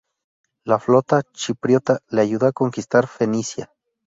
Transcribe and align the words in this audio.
La 0.65 0.79
flota 0.79 1.21
chipriota 1.31 1.99
le 2.09 2.21
ayudó 2.23 2.47
a 2.47 2.51
conquistar 2.53 3.05
Fenicia. 3.05 3.71